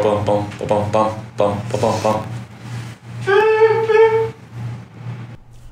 pam, 0.00 0.24
pam. 0.92 2.22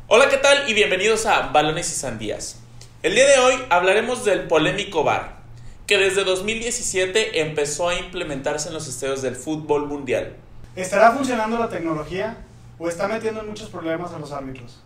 Hola, 0.07 0.29
¿qué 0.29 0.37
tal? 0.37 0.69
Y 0.69 0.75
bienvenidos 0.75 1.27
a 1.27 1.49
Balones 1.49 1.91
y 1.91 1.95
Sandías. 1.95 2.61
El 3.03 3.15
día 3.15 3.27
de 3.27 3.39
hoy 3.39 3.55
hablaremos 3.69 4.25
del 4.25 4.47
polémico 4.47 5.03
VAR, 5.03 5.39
que 5.87 5.99
desde 5.99 6.23
2017 6.23 7.41
empezó 7.41 7.89
a 7.89 7.97
implementarse 7.97 8.69
en 8.69 8.75
los 8.75 8.87
estadios 8.87 9.23
del 9.23 9.35
fútbol 9.35 9.87
mundial. 9.87 10.37
¿Estará 10.77 11.11
funcionando 11.13 11.59
la 11.59 11.69
tecnología 11.69 12.37
o 12.79 12.89
está 12.89 13.09
metiendo 13.09 13.43
muchos 13.43 13.71
problemas 13.71 14.13
a 14.13 14.21
los 14.21 14.31
árbitros? 14.31 14.81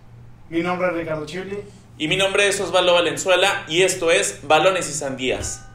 Mi 0.48 0.60
nombre 0.60 0.88
es 0.88 0.94
Ricardo 0.94 1.26
Chirli. 1.26 1.58
Y 1.98 2.08
mi 2.08 2.16
nombre 2.16 2.48
es 2.48 2.58
Osvaldo 2.60 2.94
Valenzuela 2.94 3.64
y 3.68 3.82
esto 3.82 4.10
es 4.10 4.40
Balones 4.46 4.88
y 4.88 4.92
Sandías. 4.92 5.65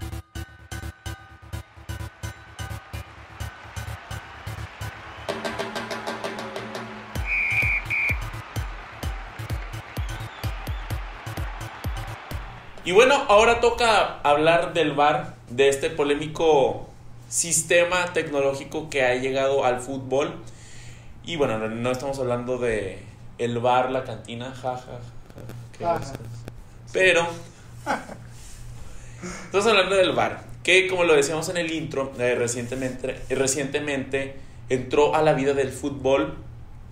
Y 12.83 12.93
bueno, 12.93 13.13
ahora 13.27 13.59
toca 13.59 14.19
hablar 14.21 14.73
del 14.73 14.93
VAR, 14.93 15.35
de 15.49 15.69
este 15.69 15.91
polémico 15.91 16.89
sistema 17.29 18.11
tecnológico 18.13 18.89
que 18.89 19.03
ha 19.03 19.13
llegado 19.15 19.65
al 19.65 19.79
fútbol. 19.79 20.33
Y 21.23 21.35
bueno, 21.35 21.59
no, 21.59 21.91
estamos 21.91 22.17
hablando 22.17 22.57
de 22.57 23.03
el 23.37 23.59
bar, 23.59 23.91
la 23.91 24.03
cantina, 24.03 24.51
jaja. 24.51 24.99
Ajá. 25.83 26.01
Pero 26.91 27.27
estamos 29.45 29.67
hablando 29.67 29.95
del 29.95 30.13
bar, 30.13 30.43
que 30.63 30.87
como 30.87 31.03
lo 31.03 31.13
decíamos 31.13 31.47
en 31.49 31.57
el 31.57 31.71
intro, 31.71 32.11
eh, 32.17 32.33
recientemente, 32.33 33.21
recientemente 33.29 34.35
entró 34.69 35.15
a 35.15 35.21
la 35.21 35.33
vida 35.33 35.53
del 35.53 35.71
fútbol 35.71 36.35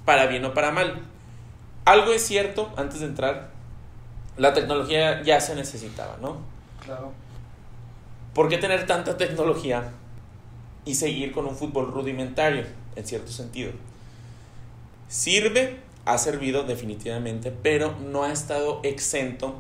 para 0.06 0.28
bien 0.28 0.46
o 0.46 0.54
para 0.54 0.70
mal. 0.70 1.02
Algo 1.86 2.14
es 2.14 2.22
cierto, 2.22 2.72
antes 2.78 3.00
de 3.00 3.08
entrar, 3.08 3.50
la 4.40 4.54
tecnología 4.54 5.22
ya 5.22 5.40
se 5.42 5.54
necesitaba, 5.54 6.18
¿no? 6.22 6.38
Claro. 6.84 7.12
¿Por 8.34 8.48
qué 8.48 8.58
tener 8.58 8.88
tanta 8.88 9.18
tecnología 9.18 9.92
y 10.86 10.96
seguir 10.96 11.34
con 11.34 11.46
un 11.46 11.56
fútbol 11.56 11.92
rudimentario, 11.92 12.64
en 12.96 13.06
cierto 13.06 13.32
sentido? 13.34 13.74
Sirve, 15.10 15.82
ha 16.06 16.18
servido 16.18 16.64
definitivamente, 16.64 17.52
pero 17.52 17.96
no 18.00 18.24
ha 18.24 18.32
estado 18.32 18.80
exento 18.84 19.56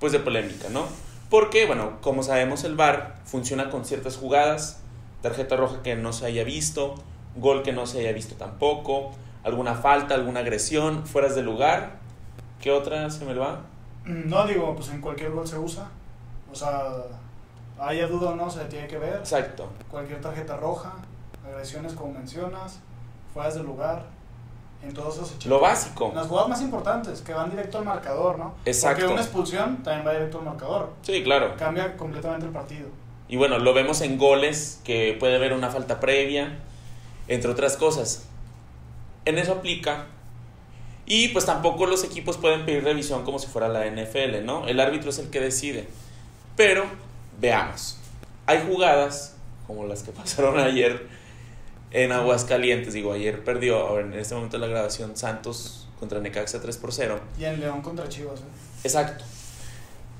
pues 0.00 0.12
de 0.12 0.20
polémica, 0.20 0.70
¿no? 0.70 0.86
Porque, 1.28 1.66
bueno, 1.66 1.98
como 2.00 2.22
sabemos 2.22 2.64
el 2.64 2.76
VAR 2.76 3.20
funciona 3.26 3.68
con 3.68 3.84
ciertas 3.84 4.16
jugadas, 4.16 4.80
tarjeta 5.20 5.56
roja 5.56 5.82
que 5.82 5.96
no 5.96 6.14
se 6.14 6.24
haya 6.24 6.44
visto, 6.44 6.94
gol 7.36 7.62
que 7.62 7.72
no 7.72 7.86
se 7.86 8.00
haya 8.00 8.12
visto 8.12 8.36
tampoco, 8.36 9.12
alguna 9.44 9.74
falta, 9.74 10.14
alguna 10.14 10.40
agresión, 10.40 11.06
fueras 11.06 11.34
de 11.34 11.42
lugar. 11.42 11.98
¿Qué 12.60 12.70
otra 12.70 13.10
se 13.10 13.26
me 13.26 13.34
va? 13.34 13.66
No 14.04 14.46
digo, 14.46 14.74
pues 14.74 14.90
en 14.90 15.00
cualquier 15.00 15.30
gol 15.30 15.46
se 15.46 15.58
usa. 15.58 15.88
O 16.50 16.54
sea, 16.54 16.84
haya 17.78 18.06
duda 18.06 18.30
o 18.30 18.36
no, 18.36 18.50
se 18.50 18.64
tiene 18.66 18.86
que 18.86 18.98
ver. 18.98 19.16
Exacto. 19.16 19.68
Cualquier 19.90 20.20
tarjeta 20.20 20.56
roja, 20.56 20.92
agresiones 21.46 21.92
como 21.94 22.12
mencionas, 22.12 22.80
fueras 23.32 23.54
de 23.54 23.62
lugar, 23.62 24.04
en 24.82 24.92
todos 24.92 25.14
esos 25.14 25.32
hechos. 25.32 25.46
Lo 25.46 25.60
básico. 25.60 26.12
Las 26.14 26.26
jugadas 26.26 26.48
más 26.48 26.62
importantes, 26.62 27.20
que 27.22 27.32
van 27.32 27.50
directo 27.50 27.78
al 27.78 27.84
marcador, 27.84 28.38
¿no? 28.38 28.54
Exacto. 28.64 29.00
Porque 29.00 29.12
una 29.12 29.22
expulsión 29.22 29.82
también 29.82 30.06
va 30.06 30.12
directo 30.12 30.38
al 30.38 30.44
marcador. 30.44 30.90
Sí, 31.02 31.22
claro. 31.22 31.54
Cambia 31.56 31.96
completamente 31.96 32.46
el 32.46 32.52
partido. 32.52 32.88
Y 33.28 33.36
bueno, 33.36 33.58
lo 33.58 33.72
vemos 33.72 34.00
en 34.00 34.18
goles, 34.18 34.80
que 34.84 35.16
puede 35.18 35.36
haber 35.36 35.52
una 35.52 35.70
falta 35.70 36.00
previa, 36.00 36.58
entre 37.28 37.50
otras 37.50 37.76
cosas. 37.76 38.26
En 39.24 39.38
eso 39.38 39.52
aplica. 39.52 40.06
Y 41.06 41.28
pues 41.28 41.46
tampoco 41.46 41.86
los 41.86 42.04
equipos 42.04 42.36
pueden 42.36 42.64
pedir 42.64 42.84
revisión 42.84 43.24
como 43.24 43.38
si 43.38 43.46
fuera 43.46 43.68
la 43.68 43.86
NFL, 43.86 44.44
¿no? 44.44 44.66
El 44.66 44.80
árbitro 44.80 45.10
es 45.10 45.18
el 45.18 45.30
que 45.30 45.40
decide. 45.40 45.88
Pero, 46.56 46.84
veamos. 47.40 47.98
Hay 48.46 48.64
jugadas, 48.66 49.36
como 49.66 49.86
las 49.86 50.02
que 50.02 50.12
pasaron 50.12 50.58
ayer 50.58 51.06
en 51.90 52.12
Aguascalientes. 52.12 52.94
Digo, 52.94 53.12
ayer 53.12 53.44
perdió, 53.44 53.78
ahora 53.78 54.04
en 54.04 54.14
este 54.14 54.34
momento 54.34 54.58
de 54.58 54.66
la 54.66 54.72
grabación, 54.72 55.16
Santos 55.16 55.88
contra 55.98 56.20
Necaxa 56.20 56.60
3 56.60 56.76
por 56.78 56.92
0. 56.92 57.20
Y 57.38 57.44
en 57.44 57.60
León 57.60 57.82
contra 57.82 58.08
Chivas, 58.08 58.40
¿eh? 58.40 58.44
Exacto. 58.84 59.24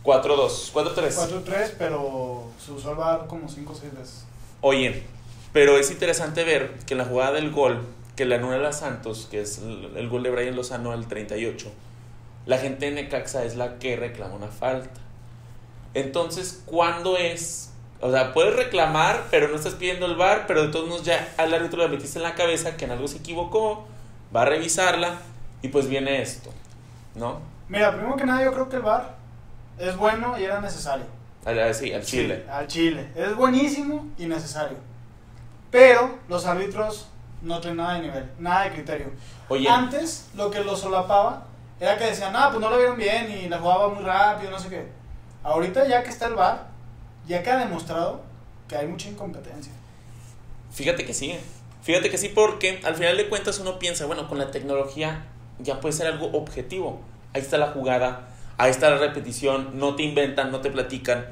4-2, 0.05 0.73
4-3. 0.73 1.45
4-3, 1.45 1.73
pero 1.79 2.45
se 2.65 2.73
usó 2.73 2.91
el 2.91 2.97
VAR 2.97 3.27
como 3.29 3.49
5 3.49 3.73
o 3.73 3.75
6 3.75 3.95
veces. 3.95 4.25
Oye, 4.61 5.03
pero 5.53 5.79
es 5.79 5.91
interesante 5.91 6.45
ver 6.45 6.75
que 6.87 6.95
en 6.95 6.99
la 6.99 7.05
jugada 7.05 7.33
del 7.33 7.51
gol 7.51 7.83
que 8.17 8.25
le 8.25 8.37
anula 8.37 8.69
a 8.69 8.73
Santos, 8.73 9.29
que 9.31 9.41
es 9.41 9.59
el, 9.59 9.97
el 9.97 10.09
gol 10.09 10.23
de 10.23 10.31
Brian 10.31 10.55
Lozano 10.55 10.93
al 10.93 11.07
38, 11.07 11.71
la 12.47 12.59
gente 12.59 12.87
de 12.87 12.93
Necaxa 12.93 13.45
es 13.45 13.57
la 13.57 13.79
que 13.79 13.97
reclama 13.97 14.35
una 14.35 14.49
falta. 14.49 15.01
Entonces, 15.95 16.63
¿cuándo 16.67 17.17
es? 17.17 17.71
O 18.01 18.11
sea, 18.11 18.33
puedes 18.33 18.57
reclamar, 18.57 19.27
pero 19.31 19.49
no 19.49 19.55
estás 19.55 19.75
pidiendo 19.75 20.07
el 20.07 20.17
VAR, 20.17 20.47
pero 20.47 20.63
de 20.63 20.69
todos 20.69 20.89
modos 20.89 21.05
ya 21.05 21.33
al 21.37 21.55
árbitro 21.55 21.83
le 21.83 21.89
metiste 21.89 22.19
en 22.19 22.25
la 22.25 22.35
cabeza 22.35 22.77
que 22.77 22.85
en 22.85 22.91
algo 22.91 23.07
se 23.07 23.19
equivocó, 23.19 23.87
va 24.35 24.43
a 24.43 24.45
revisarla 24.47 25.19
y 25.61 25.69
pues 25.69 25.89
viene 25.89 26.21
esto, 26.21 26.51
¿no? 27.15 27.41
Mira, 27.69 27.95
primero 27.95 28.17
que 28.17 28.27
nada, 28.27 28.45
yo 28.45 28.53
creo 28.53 28.69
que 28.69 28.77
el 28.77 28.83
VAR 28.83 29.15
es 29.79 29.97
bueno 29.97 30.39
y 30.39 30.45
era 30.45 30.61
necesario. 30.61 31.07
Al, 31.45 31.75
sí, 31.75 31.93
al 31.93 32.03
Chile. 32.03 32.45
Al 32.51 32.67
Chile. 32.67 33.09
Es 33.15 33.37
buenísimo 33.37 34.07
y 34.19 34.27
necesario. 34.27 34.79
Pero 35.71 36.19
los 36.29 36.45
árbitros 36.47 37.09
no 37.43 37.61
tienen 37.61 37.79
nada 37.79 37.95
de 37.95 38.01
nivel, 38.01 38.31
nada 38.39 38.65
de 38.65 38.73
criterio. 38.73 39.11
Oye, 39.49 39.69
Antes, 39.69 40.31
lo 40.35 40.51
que 40.51 40.63
lo 40.63 40.77
solapaba 40.77 41.45
era 41.81 41.99
que 41.99 42.05
decían, 42.05 42.33
ah, 42.37 42.49
pues 42.51 42.61
no 42.61 42.71
lo 42.71 42.77
vieron 42.79 42.97
bien 42.97 43.31
y 43.31 43.49
la 43.49 43.59
jugaba 43.59 43.89
muy 43.89 44.05
rápido, 44.05 44.51
no 44.51 44.59
sé 44.59 44.69
qué. 44.69 44.87
Ahorita, 45.43 45.87
ya 45.89 46.03
que 46.03 46.11
está 46.11 46.27
el 46.27 46.35
VAR, 46.35 46.69
ya 47.27 47.43
queda 47.43 47.59
demostrado 47.59 48.23
que 48.69 48.77
hay 48.77 48.87
mucha 48.87 49.09
incompetencia. 49.09 49.73
Fíjate 50.71 51.05
que 51.05 51.13
sí, 51.13 51.37
fíjate 51.83 52.11
que 52.11 52.19
sí, 52.19 52.29
porque 52.29 52.81
al 52.85 52.95
final 52.95 53.17
de 53.17 53.29
cuentas 53.29 53.59
uno 53.59 53.79
piensa, 53.79 54.07
bueno, 54.07 54.29
con 54.29 54.39
la 54.39 54.51
tecnología 54.51 55.27
ya 55.59 55.81
puede 55.81 55.93
ser 55.93 56.07
algo 56.07 56.27
objetivo. 56.33 57.01
Ahí 57.35 57.43
está 57.43 57.59
la 57.59 57.69
jugada, 57.69 58.29
ahí 58.59 58.71
está 58.71 58.91
la 58.91 58.99
repetición, 58.99 59.79
no 59.79 59.97
te 59.97 60.05
inventan, 60.05 60.53
no 60.53 60.61
te 60.61 60.71
platican, 60.71 61.27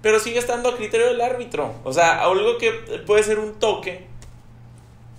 pero 0.00 0.18
sigue 0.18 0.38
estando 0.38 0.68
a 0.68 0.76
criterio 0.76 1.06
del 1.06 1.20
árbitro. 1.20 1.74
O 1.84 1.92
sea, 1.92 2.22
algo 2.22 2.58
que 2.58 2.72
puede 3.06 3.22
ser 3.22 3.38
un 3.38 3.54
toque, 3.54 4.06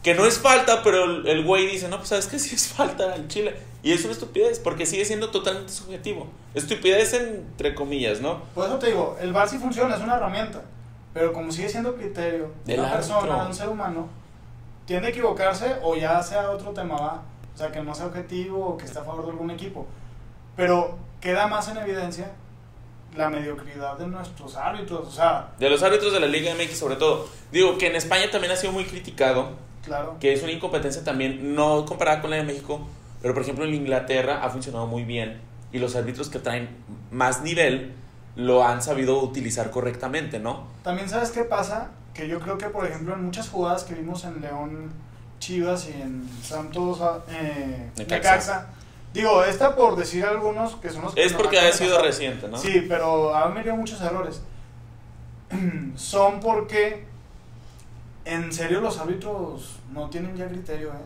que 0.06 0.14
no 0.14 0.28
es 0.28 0.38
falta, 0.38 0.84
pero 0.84 1.04
el, 1.04 1.28
el 1.28 1.44
güey 1.44 1.66
dice, 1.66 1.90
no, 1.90 1.98
pues 1.98 2.10
sabes 2.10 2.28
que 2.28 2.38
sí 2.38 2.54
es 2.54 2.68
falta 2.68 3.12
al 3.12 3.28
Chile. 3.28 3.56
Y 3.82 3.92
es 3.92 4.04
una 4.04 4.14
estupidez, 4.14 4.60
porque 4.60 4.86
sigue 4.86 5.04
siendo 5.04 5.32
totalmente 5.32 5.74
subjetivo. 5.74 6.28
Estupidez 6.54 7.16
entre 7.16 7.74
comillas, 7.74 8.22
¿no? 8.22 8.44
Por 8.54 8.68
eso 8.68 8.78
te 8.78 8.86
digo, 8.86 9.18
el 9.20 9.34
VAR 9.34 9.50
sí 9.50 9.58
funciona, 9.58 9.96
es 9.96 10.02
una 10.04 10.18
herramienta. 10.18 10.62
Pero 11.12 11.34
como 11.34 11.52
sigue 11.52 11.70
siendo 11.70 11.96
criterio 11.96 12.52
de 12.66 12.78
una 12.78 12.92
persona, 12.92 13.42
de 13.42 13.48
un 13.48 13.56
ser 13.56 13.68
humano, 13.68 14.08
tiende 14.86 15.08
a 15.08 15.10
equivocarse 15.10 15.78
o 15.82 15.96
ya 15.96 16.22
sea 16.22 16.52
otro 16.52 16.70
tema, 16.70 16.98
va. 16.98 17.24
O 17.56 17.58
sea, 17.58 17.72
que 17.72 17.82
no 17.82 17.96
sea 17.96 18.06
objetivo 18.06 18.64
o 18.64 18.78
que 18.78 18.86
esté 18.86 19.00
a 19.00 19.04
favor 19.04 19.26
de 19.26 19.32
algún 19.32 19.50
equipo. 19.50 19.88
Pero 20.56 21.00
queda 21.20 21.48
más 21.48 21.68
en 21.70 21.78
evidencia 21.78 22.32
la 23.16 23.32
mediocridad 23.32 23.98
de 23.98 24.06
nuestros 24.06 24.56
árbitros. 24.56 25.08
O 25.08 25.12
sea, 25.12 25.54
De 25.58 25.68
los 25.68 25.82
árbitros 25.82 26.14
de 26.14 26.20
la 26.20 26.28
Liga 26.28 26.54
MX 26.54 26.78
sobre 26.78 26.96
todo. 26.96 27.28
Digo 27.52 27.80
que 27.80 27.88
en 27.88 27.96
España 27.96 28.30
también 28.30 28.54
ha 28.54 28.56
sido 28.56 28.72
muy 28.72 28.86
criticado, 28.86 29.66
claro. 29.86 30.18
que 30.20 30.34
es 30.34 30.44
una 30.44 30.52
incompetencia 30.52 31.04
también, 31.04 31.56
no 31.56 31.86
comparada 31.86 32.22
con 32.22 32.32
la 32.32 32.38
de 32.38 32.44
México, 32.44 32.88
pero 33.22 33.34
por 33.34 33.44
ejemplo 33.44 33.66
en 33.66 33.74
Inglaterra 33.74 34.44
ha 34.44 34.50
funcionado 34.50 34.88
muy 34.88 35.04
bien 35.04 35.40
y 35.72 35.80
los 35.80 35.96
árbitros 35.96 36.30
que 36.30 36.40
traen 36.40 36.70
más 37.12 37.42
nivel 37.42 37.94
lo 38.36 38.66
han 38.66 38.82
sabido 38.82 39.22
utilizar 39.22 39.72
correctamente, 39.72 40.40
¿no? 40.40 40.68
También 40.84 41.08
sabes 41.08 41.32
qué 41.32 41.44
pasa, 41.44 41.92
que 42.14 42.28
yo 42.28 42.40
creo 42.40 42.58
que 42.58 42.68
por 42.68 42.86
ejemplo 42.86 43.14
en 43.14 43.24
muchas 43.24 43.50
jugadas 43.50 43.84
que 43.84 43.94
vimos 43.94 44.26
en 44.26 44.42
León 44.42 44.92
Chivas 45.40 45.88
y 45.90 46.02
en 46.02 46.30
Santos 46.44 47.00
eh, 47.30 47.92
Necaxa. 47.98 48.68
Digo, 49.14 49.44
esta 49.46 49.76
por 49.76 49.96
decir 49.96 50.26
algunos 50.26 50.76
que 50.76 50.90
son 50.90 51.04
los 51.04 51.16
que 51.16 51.24
Es 51.24 51.34
porque 51.34 51.58
ha 51.58 51.72
sido 51.72 52.02
reciente, 52.02 52.50
¿no? 52.50 52.58
Sí, 52.58 52.86
pero 52.90 53.34
han 53.34 53.54
venido 53.54 53.76
muchos 53.76 54.02
errores. 54.02 54.42
Son 55.96 56.42
porque 56.42 57.06
en 58.26 58.52
serio 58.52 58.82
los 58.82 59.00
árbitros 59.00 59.80
no 59.94 60.10
tienen 60.10 60.36
ya 60.36 60.48
criterio, 60.48 60.90
¿eh? 60.90 61.06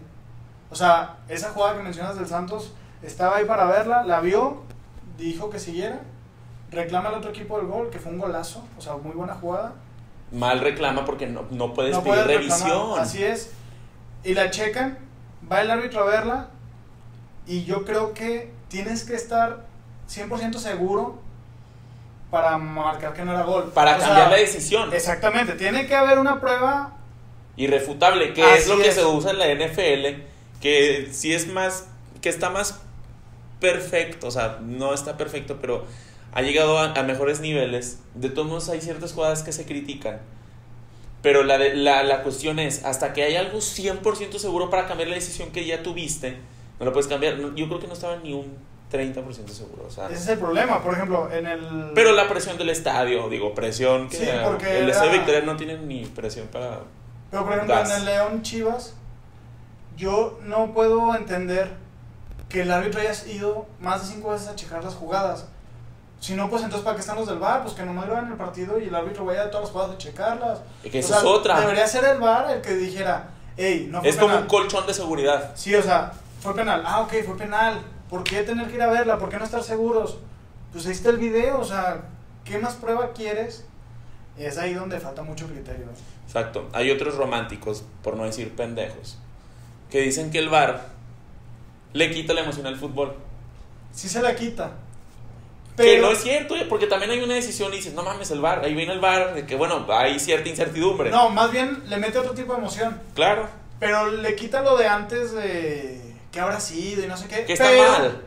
O 0.72 0.76
sea, 0.76 1.18
esa 1.28 1.52
jugada 1.52 1.78
que 1.78 1.84
mencionas 1.84 2.16
del 2.16 2.28
Santos 2.28 2.74
estaba 3.02 3.38
ahí 3.38 3.46
para 3.46 3.66
verla, 3.66 4.04
la 4.04 4.22
vio, 4.22 4.64
dijo 5.18 5.50
que 5.50 5.60
siguiera, 5.60 6.00
reclama 6.72 7.10
al 7.10 7.16
otro 7.16 7.32
equipo 7.32 7.58
del 7.58 7.68
gol, 7.68 7.90
que 7.90 8.00
fue 8.00 8.12
un 8.12 8.20
golazo, 8.20 8.66
o 8.78 8.82
sea, 8.82 8.94
muy 8.94 9.14
buena 9.14 9.36
jugada. 9.36 9.74
Mal 10.32 10.60
reclama 10.60 11.06
porque 11.06 11.28
no, 11.28 11.46
no 11.50 11.74
puedes 11.74 11.96
no 11.96 12.04
pedir 12.04 12.24
puedes 12.24 12.28
reclamar, 12.28 12.60
revisión. 12.60 13.00
Así 13.00 13.24
es. 13.24 13.52
Y 14.24 14.34
la 14.34 14.52
checan, 14.52 14.98
va 15.52 15.62
el 15.62 15.72
árbitro 15.72 16.04
a 16.04 16.06
verla, 16.06 16.48
y 17.48 17.66
yo 17.66 17.84
creo 17.84 18.14
que 18.14 18.54
tienes 18.68 19.04
que 19.04 19.16
estar 19.16 19.66
100% 20.08 20.58
seguro 20.60 21.20
para 22.30 22.60
marcar 22.60 23.14
que 23.14 23.26
no 23.26 23.32
era 23.32 23.42
gol. 23.42 23.72
Para 23.74 23.96
O 23.96 24.00
sea, 24.00 24.08
cambiar 24.08 24.30
la 24.30 24.38
decisión. 24.38 24.94
Exactamente, 24.94 25.54
tiene 25.54 25.88
que 25.88 25.96
haber 25.96 26.20
una 26.20 26.40
prueba 26.40 26.99
irrefutable, 27.60 28.34
que 28.34 28.42
Así 28.42 28.62
es 28.64 28.68
lo 28.68 28.78
que 28.78 28.88
es. 28.88 28.96
se 28.96 29.06
usa 29.06 29.30
en 29.32 29.38
la 29.40 29.54
NFL, 29.54 30.24
que 30.62 31.10
sí 31.12 31.34
es 31.34 31.48
más, 31.48 31.88
que 32.22 32.30
está 32.30 32.50
más 32.50 32.80
perfecto, 33.60 34.28
o 34.28 34.32
sea, 34.32 34.60
no 34.64 34.94
está 34.94 35.18
perfecto, 35.18 35.58
pero 35.62 35.86
ha 36.32 36.42
llegado 36.42 36.80
a, 36.80 36.94
a 36.94 37.04
mejores 37.04 37.42
niveles. 37.42 38.00
De 38.16 38.30
todos 38.30 38.48
modos 38.48 38.70
hay 38.70 38.82
ciertas 38.82 39.14
jugadas 39.14 39.44
que 39.44 39.52
se 39.52 39.66
critican. 39.66 40.20
Pero 41.22 41.44
la, 41.44 41.58
de- 41.58 41.76
la, 41.76 42.02
la 42.04 42.24
cuestión 42.24 42.60
es, 42.60 42.86
hasta 42.86 43.12
que 43.14 43.24
hay 43.24 43.36
algo 43.36 43.58
100% 43.60 44.38
seguro 44.38 44.70
para 44.70 44.88
cambiar 44.88 45.10
la 45.10 45.16
decisión 45.16 45.52
que 45.52 45.66
ya 45.66 45.84
tuviste, 45.84 46.38
no 46.80 46.86
lo 46.86 46.94
puedes 46.94 47.08
cambiar. 47.08 47.38
Yo 47.56 47.68
creo 47.68 47.80
que 47.80 47.88
no 47.88 47.94
estaba 47.94 48.16
ni 48.18 48.32
un 48.34 48.56
30% 48.90 49.50
seguro. 49.50 49.84
O 49.86 49.92
sea, 49.92 50.06
Ese 50.06 50.16
es 50.16 50.28
el 50.30 50.40
problema, 50.40 50.82
por 50.82 50.94
ejemplo, 50.94 51.30
en 51.32 51.46
el... 51.46 51.92
pero 51.94 52.14
la 52.14 52.30
presión 52.30 52.58
del 52.58 52.70
estadio, 52.70 53.28
digo, 53.28 53.54
presión 53.54 54.08
que 54.08 54.16
Sí, 54.18 54.26
porque 54.46 54.70
el 54.78 54.84
era- 54.84 54.92
estadio 54.94 55.12
Victoria 55.12 55.42
no 55.42 55.58
tiene 55.58 55.78
ni 55.78 56.06
presión 56.06 56.48
para... 56.48 56.80
Pero 57.32 57.44
por 57.44 57.54
ejemplo, 57.54 57.80
en 57.80 57.92
el 57.92 58.06
León 58.06 58.42
Chivas, 58.42 58.94
yo 59.98 60.40
no 60.44 60.74
puedo 60.74 61.16
entender 61.16 61.76
que 62.48 62.62
el 62.62 62.72
árbitro 62.72 63.02
haya 63.02 63.14
ido 63.28 63.68
más 63.80 64.02
de 64.02 64.14
cinco 64.16 64.32
veces 64.32 64.48
a 64.48 64.56
checar 64.56 64.84
las 64.84 64.96
jugadas. 64.96 65.46
Si 66.20 66.34
no, 66.34 66.50
pues 66.50 66.64
entonces, 66.64 66.84
¿para 66.84 66.96
qué 66.96 67.02
están 67.02 67.16
los 67.16 67.28
del 67.28 67.40
VAR? 67.40 67.64
Pues 67.64 67.76
que 67.76 67.84
nomás 67.84 68.06
hagan 68.06 68.28
el 68.30 68.38
partido 68.38 68.78
y 68.80 68.86
el 68.86 68.96
árbitro 68.96 69.24
vaya 69.24 69.44
a 69.44 69.50
todas 69.50 69.66
las 69.66 69.72
jugadas 69.72 69.96
a 69.96 69.98
checarlas. 69.98 70.60
Que 70.84 71.00
O 71.00 71.04
sea, 71.04 71.18
es 71.18 71.24
otra. 71.24 71.60
Debería 71.60 71.88
ser 71.88 72.04
el 72.04 72.20
VAR 72.20 72.52
el 72.52 72.62
que 72.62 72.74
dijera, 72.76 73.30
hey, 73.56 73.88
no 73.90 74.02
fue 74.02 74.10
es 74.10 74.18
como 74.18 74.36
un 74.36 74.48
colchón 74.48 74.86
de 74.86 74.94
seguridad. 74.94 75.52
Sí, 75.56 75.74
o 75.76 75.82
sea, 75.82 76.12
fue 76.42 76.54
penal. 76.56 76.84
Ah, 76.86 77.02
ok, 77.02 77.14
fue 77.26 77.38
penal. 77.38 77.82
¿Por 78.10 78.24
qué 78.24 78.44
tener 78.44 78.68
que 78.68 78.76
ir 78.76 78.82
a 78.82 78.88
verla? 78.88 79.18
¿Por 79.18 79.30
qué 79.30 79.38
no 79.38 79.46
estar 79.46 79.64
seguros? 79.64 80.18
Pues 80.74 80.86
ahí 80.88 80.92
está 80.92 81.10
el 81.10 81.18
video, 81.18 81.60
o 81.60 81.64
sea, 81.64 82.02
¿qué 82.44 82.58
más 82.58 82.76
prueba 82.76 83.12
quieres? 83.14 83.66
Es 84.38 84.58
ahí 84.58 84.74
donde 84.74 85.00
falta 85.00 85.22
mucho 85.22 85.48
criterio. 85.48 85.86
Exacto. 86.26 86.70
Hay 86.74 86.92
otros 86.92 87.16
románticos, 87.16 87.84
por 88.04 88.16
no 88.16 88.24
decir 88.26 88.52
pendejos, 88.56 89.18
que 89.90 90.02
dicen 90.02 90.32
que 90.32 90.40
el 90.40 90.50
VAR 90.50 90.88
le 91.94 92.12
quita 92.12 92.34
la 92.34 92.42
emoción 92.42 92.66
al 92.68 92.78
fútbol. 92.78 93.16
Sí 93.92 94.08
se 94.08 94.22
la 94.22 94.36
quita. 94.36 94.72
Que 95.76 95.84
Pero, 95.84 96.08
no 96.08 96.12
es 96.12 96.20
cierto, 96.22 96.56
eh, 96.56 96.66
porque 96.70 96.88
también 96.88 97.12
hay 97.12 97.22
una 97.22 97.36
decisión 97.36 97.74
y 97.74 97.78
dices, 97.78 97.94
no 97.94 98.04
mames, 98.04 98.30
el 98.32 98.42
VAR, 98.42 98.64
ahí 98.64 98.74
viene 98.76 98.94
el 98.94 99.00
VAR, 99.00 99.34
de 99.34 99.46
que 99.46 99.56
bueno, 99.56 99.86
hay 99.90 100.20
cierta 100.20 100.50
incertidumbre. 100.50 101.10
no, 101.10 101.30
más 101.30 101.52
bien 101.52 101.84
le 101.88 101.98
mete 101.98 102.20
otro 102.20 102.34
tipo 102.34 102.54
de 102.54 102.60
emoción. 102.60 103.02
Claro, 103.16 103.48
Pero 103.80 104.12
le 104.12 104.36
quita 104.36 104.62
lo 104.62 104.76
de 104.78 104.88
antes 104.88 105.32
de 105.34 106.02
que 106.32 106.40
ahora 106.40 106.60
sí, 106.60 106.96
de 106.96 107.08
no 107.08 107.16
sé 107.18 107.28
qué. 107.28 107.46
que 107.46 107.54
está 107.54 107.70
pero, 107.70 107.92
mal. 107.92 108.22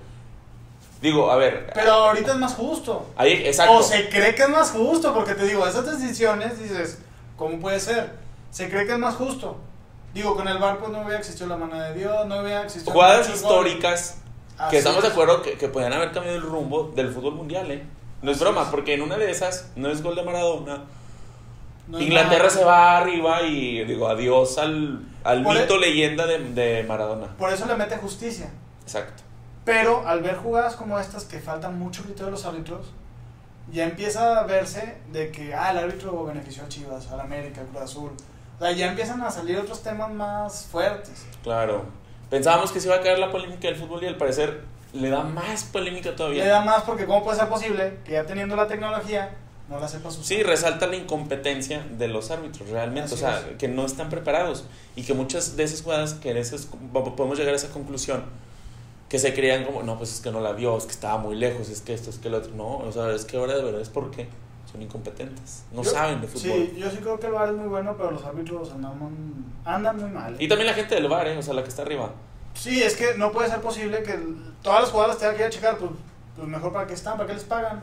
Digo, 1.02 1.30
a 1.32 1.36
ver, 1.36 1.70
Pero 1.74 1.90
ahorita 1.92 2.30
es 2.32 2.38
más 2.38 2.54
justo. 2.54 3.06
ahí, 3.16 3.32
exacto. 3.44 3.74
O 3.74 3.82
se 3.82 4.08
cree 4.08 4.34
que 4.36 4.42
es 4.44 4.48
más 4.48 4.70
justo, 4.70 5.12
porque 5.12 5.34
te 5.34 5.44
digo, 5.46 5.66
esas 5.66 5.84
decisiones 5.98 6.58
dices, 6.60 6.98
¿cómo 7.36 7.58
puede 7.58 7.80
ser? 7.80 8.12
Se 8.50 8.70
cree 8.70 8.86
que 8.86 8.92
es 8.92 8.98
más 8.98 9.16
justo. 9.16 9.56
Digo, 10.14 10.36
con 10.36 10.46
el 10.46 10.58
bar 10.58 10.78
pues 10.78 10.92
no 10.92 11.00
hubiera 11.00 11.18
existido 11.18 11.48
la 11.48 11.56
mano 11.56 11.80
de 11.80 11.94
Dios, 11.94 12.26
no 12.26 12.40
hubiera 12.40 12.62
existido... 12.62 12.92
Jugadas 12.92 13.28
históricas 13.30 14.18
Así 14.58 14.70
que 14.72 14.78
estamos 14.78 15.02
de 15.02 15.08
acuerdo 15.08 15.42
que, 15.42 15.54
que 15.54 15.68
podían 15.68 15.92
haber 15.94 16.12
cambiado 16.12 16.36
el 16.36 16.42
rumbo 16.44 16.92
del 16.94 17.10
fútbol 17.12 17.34
mundial, 17.34 17.70
¿eh? 17.70 17.82
No 18.20 18.30
es 18.30 18.36
Así 18.36 18.44
broma, 18.44 18.62
es. 18.62 18.68
porque 18.68 18.94
en 18.94 19.02
una 19.02 19.16
de 19.16 19.30
esas 19.30 19.70
no 19.74 19.90
es 19.90 20.02
gol 20.02 20.14
de 20.14 20.22
Maradona. 20.22 20.84
No 21.88 21.98
Inglaterra 22.00 22.44
nada. 22.44 22.50
se 22.50 22.62
va 22.64 22.98
arriba 22.98 23.42
y 23.42 23.84
digo 23.84 24.06
adiós 24.06 24.56
al, 24.58 25.00
al 25.24 25.42
Por 25.42 25.58
mito 25.58 25.74
e- 25.76 25.80
leyenda 25.80 26.26
de, 26.26 26.38
de 26.38 26.84
Maradona. 26.84 27.26
Por 27.38 27.52
eso 27.52 27.66
le 27.66 27.74
mete 27.74 27.96
justicia. 27.96 28.50
Exacto. 28.82 29.24
Pero 29.64 30.06
al 30.06 30.22
ver 30.22 30.36
jugadas 30.36 30.74
como 30.74 30.98
estas 30.98 31.24
que 31.24 31.38
faltan 31.38 31.78
mucho 31.78 32.02
criterio 32.02 32.26
de 32.26 32.32
los 32.32 32.44
árbitros, 32.44 32.92
ya 33.70 33.84
empieza 33.84 34.40
a 34.40 34.44
verse 34.44 34.96
de 35.12 35.30
que, 35.30 35.54
ah, 35.54 35.70
el 35.70 35.78
árbitro 35.78 36.24
benefició 36.24 36.64
a 36.64 36.68
Chivas, 36.68 37.10
al 37.10 37.20
América, 37.20 37.60
al 37.60 37.68
Cruz 37.68 37.82
Azul. 37.82 38.10
O 38.58 38.64
sea, 38.64 38.72
ya 38.72 38.88
empiezan 38.88 39.22
a 39.22 39.30
salir 39.30 39.58
otros 39.58 39.82
temas 39.82 40.10
más 40.10 40.66
fuertes. 40.70 41.24
Claro. 41.42 41.84
Pensábamos 42.28 42.72
que 42.72 42.80
se 42.80 42.88
iba 42.88 42.96
a 42.96 43.00
caer 43.00 43.18
la 43.18 43.30
polémica 43.30 43.68
del 43.68 43.76
fútbol 43.76 44.02
y 44.02 44.06
al 44.06 44.16
parecer 44.16 44.62
le 44.92 45.08
da 45.10 45.22
más 45.22 45.64
polémica 45.64 46.14
todavía. 46.14 46.44
Le 46.44 46.50
da 46.50 46.64
más 46.64 46.82
porque 46.82 47.06
cómo 47.06 47.22
puede 47.22 47.38
ser 47.38 47.48
posible 47.48 47.98
que 48.04 48.12
ya 48.12 48.24
teniendo 48.24 48.56
la 48.56 48.66
tecnología 48.66 49.30
no 49.68 49.78
la 49.78 49.88
sepas 49.88 50.14
usar. 50.14 50.24
Sí, 50.24 50.42
resalta 50.42 50.86
la 50.86 50.96
incompetencia 50.96 51.84
de 51.98 52.08
los 52.08 52.30
árbitros 52.30 52.68
realmente, 52.68 53.06
Así 53.06 53.14
o 53.14 53.18
sea, 53.18 53.38
es. 53.38 53.56
que 53.58 53.68
no 53.68 53.86
están 53.86 54.10
preparados 54.10 54.64
y 54.96 55.04
que 55.04 55.14
muchas 55.14 55.56
de 55.56 55.64
esas 55.64 55.82
jugadas 55.82 56.14
que 56.14 56.30
en 56.30 56.36
esas, 56.36 56.68
podemos 56.92 57.38
llegar 57.38 57.54
a 57.54 57.56
esa 57.56 57.70
conclusión 57.70 58.24
que 59.12 59.18
se 59.18 59.34
creían 59.34 59.64
como, 59.66 59.82
no, 59.82 59.98
pues 59.98 60.10
es 60.10 60.20
que 60.22 60.30
no 60.30 60.40
la 60.40 60.52
vio, 60.52 60.74
es 60.78 60.84
que 60.86 60.92
estaba 60.92 61.18
muy 61.18 61.36
lejos, 61.36 61.68
es 61.68 61.82
que 61.82 61.92
esto, 61.92 62.08
es 62.08 62.16
que 62.16 62.30
lo 62.30 62.38
otro, 62.38 62.52
no, 62.54 62.78
o 62.78 62.90
sea, 62.90 63.10
es 63.12 63.26
que 63.26 63.36
ahora 63.36 63.54
de 63.56 63.62
verdad 63.62 63.82
es 63.82 63.90
porque 63.90 64.26
son 64.72 64.80
incompetentes, 64.80 65.64
no 65.70 65.82
Yo- 65.82 65.90
saben 65.90 66.22
de 66.22 66.26
fútbol. 66.28 66.40
Sí, 66.40 66.74
yo 66.78 66.90
sí 66.90 66.96
creo 66.96 67.20
que 67.20 67.26
el 67.26 67.32
VAR 67.32 67.50
es 67.50 67.54
muy 67.54 67.68
bueno, 67.68 67.94
pero 67.94 68.12
los 68.12 68.24
árbitros 68.24 68.72
andan, 68.72 68.94
andan 69.66 69.98
muy 70.00 70.08
mal. 70.10 70.34
Y 70.38 70.48
también 70.48 70.66
la 70.66 70.72
gente 70.72 70.94
del 70.94 71.08
bar, 71.08 71.28
¿eh? 71.28 71.36
o 71.36 71.42
sea, 71.42 71.52
la 71.52 71.62
que 71.62 71.68
está 71.68 71.82
arriba. 71.82 72.08
Sí, 72.54 72.82
es 72.82 72.96
que 72.96 73.14
no 73.18 73.32
puede 73.32 73.50
ser 73.50 73.60
posible 73.60 74.02
que 74.02 74.18
todas 74.62 74.80
las 74.80 74.90
jugadas 74.90 75.18
tengan 75.18 75.36
que 75.36 75.42
ir 75.42 75.46
a 75.48 75.50
checar, 75.50 75.76
pues, 75.76 75.90
pues 76.34 76.48
mejor 76.48 76.72
para 76.72 76.86
qué 76.86 76.94
están, 76.94 77.18
para 77.18 77.26
qué 77.26 77.34
les 77.34 77.44
pagan. 77.44 77.82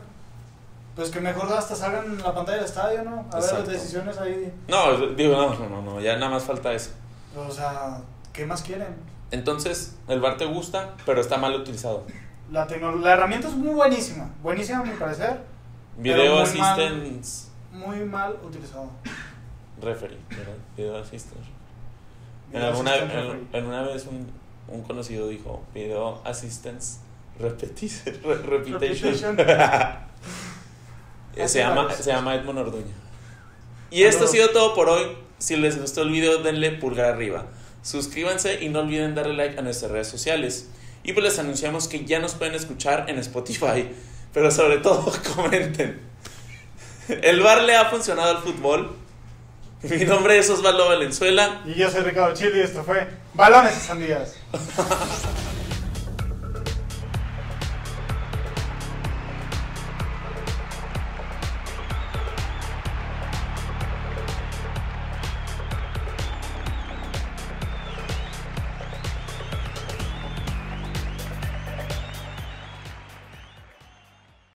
Pues 0.96 1.10
que 1.10 1.20
mejor 1.20 1.52
hasta 1.52 1.76
salgan 1.76 2.06
en 2.06 2.18
la 2.18 2.34
pantalla 2.34 2.56
del 2.56 2.66
estadio, 2.66 3.04
¿no? 3.04 3.24
A 3.32 3.38
ver 3.38 3.52
las 3.52 3.68
decisiones 3.68 4.18
ahí. 4.18 4.52
No, 4.66 4.96
digo, 5.14 5.36
no, 5.36 5.54
no, 5.54 5.68
no, 5.68 5.82
no, 5.82 6.00
ya 6.00 6.16
nada 6.16 6.32
más 6.32 6.42
falta 6.42 6.72
eso. 6.72 6.90
O 7.36 7.52
sea, 7.52 8.00
¿qué 8.32 8.46
más 8.46 8.62
quieren? 8.62 8.94
Entonces, 9.30 9.96
el 10.08 10.20
bar 10.20 10.36
te 10.36 10.46
gusta, 10.46 10.94
pero 11.06 11.20
está 11.20 11.36
mal 11.38 11.54
utilizado. 11.54 12.04
La, 12.50 12.66
la 12.66 13.12
herramienta 13.12 13.46
es 13.48 13.54
muy 13.54 13.74
buenísima, 13.74 14.28
buenísima 14.42 14.80
a 14.80 14.82
mi 14.84 14.90
parecer, 14.90 15.40
Video 15.96 16.24
muy 16.24 16.58
mal. 16.58 16.80
Assistance 16.80 17.48
muy 17.72 17.98
mal 18.00 18.36
utilizado. 18.44 18.90
Referee, 19.80 20.18
¿verdad? 20.30 20.54
Video 20.76 20.96
Assistance. 20.96 21.48
En, 22.52 22.62
alguna, 22.62 22.92
una 23.54 23.82
vez 23.82 24.06
un, 24.06 24.26
un 24.66 24.82
conocido 24.82 25.28
dijo 25.28 25.62
Video 25.72 26.20
Assistance 26.24 26.98
repeti- 27.38 28.02
re- 28.24 28.34
Repetition. 28.42 29.36
Repetition. 29.36 30.06
Eh, 31.36 31.46
se, 31.48 31.60
llama, 31.60 31.92
se 31.92 32.10
llama 32.10 32.34
Edmond 32.34 32.58
Orduña. 32.58 32.92
Y 33.90 34.02
esto 34.02 34.24
ha 34.24 34.28
sido 34.28 34.50
todo 34.50 34.74
por 34.74 34.88
hoy. 34.88 35.16
Si 35.38 35.56
les 35.56 35.80
gustó 35.80 36.02
el 36.02 36.10
video, 36.10 36.42
denle 36.42 36.72
pulgar 36.72 37.06
arriba. 37.06 37.44
Suscríbanse 37.82 38.62
y 38.62 38.68
no 38.68 38.80
olviden 38.80 39.14
darle 39.14 39.34
like 39.34 39.58
a 39.58 39.62
nuestras 39.62 39.90
redes 39.90 40.08
sociales. 40.08 40.68
Y 41.02 41.12
pues 41.12 41.24
les 41.24 41.38
anunciamos 41.38 41.88
que 41.88 42.04
ya 42.04 42.18
nos 42.18 42.34
pueden 42.34 42.54
escuchar 42.54 43.08
en 43.08 43.18
Spotify. 43.18 43.88
Pero 44.34 44.50
sobre 44.50 44.78
todo, 44.78 45.12
comenten. 45.34 46.00
¿El 47.08 47.40
bar 47.40 47.62
le 47.62 47.76
ha 47.76 47.86
funcionado 47.86 48.36
al 48.36 48.42
fútbol? 48.42 48.96
Mi 49.82 50.04
nombre 50.04 50.38
es 50.38 50.48
Osvaldo 50.50 50.86
Valenzuela. 50.86 51.62
Y 51.64 51.74
yo 51.74 51.90
soy 51.90 52.02
Ricardo 52.02 52.34
Chile 52.34 52.58
y 52.58 52.60
esto 52.60 52.84
fue 52.84 53.08
Balones 53.34 53.76
y 53.76 53.80
Sandías. 53.80 54.36